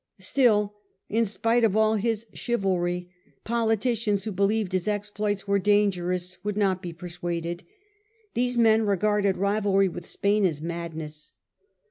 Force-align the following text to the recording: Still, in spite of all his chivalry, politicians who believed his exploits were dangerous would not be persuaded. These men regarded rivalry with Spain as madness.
Still, 0.19 0.77
in 1.09 1.27
spite 1.27 1.63
of 1.63 1.77
all 1.77 1.93
his 1.93 2.25
chivalry, 2.33 3.11
politicians 3.43 4.23
who 4.23 4.31
believed 4.31 4.71
his 4.71 4.87
exploits 4.87 5.47
were 5.47 5.59
dangerous 5.59 6.43
would 6.43 6.57
not 6.57 6.81
be 6.81 6.91
persuaded. 6.91 7.61
These 8.33 8.57
men 8.57 8.87
regarded 8.87 9.37
rivalry 9.37 9.89
with 9.89 10.09
Spain 10.09 10.43
as 10.43 10.59
madness. 10.59 11.33